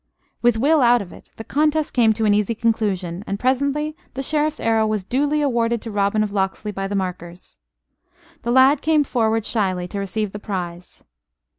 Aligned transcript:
With 0.41 0.57
Will 0.57 0.81
out 0.81 1.03
of 1.03 1.13
it, 1.13 1.29
the 1.37 1.43
contest 1.43 1.93
came 1.93 2.11
to 2.13 2.25
an 2.25 2.33
easy 2.33 2.55
conclusion; 2.55 3.23
and 3.27 3.39
presently 3.39 3.95
the 4.15 4.23
Sheriff's 4.23 4.59
arrow 4.59 4.87
was 4.87 5.03
duly 5.03 5.41
awarded 5.43 5.79
to 5.83 5.91
Robin 5.91 6.23
of 6.23 6.31
Locksley 6.33 6.71
by 6.71 6.87
the 6.87 6.95
markers. 6.95 7.59
The 8.41 8.49
lad 8.49 8.81
came 8.81 9.03
forward 9.03 9.45
shyly 9.45 9.87
to 9.89 9.99
receive 9.99 10.31
the 10.31 10.39
prize. 10.39 11.03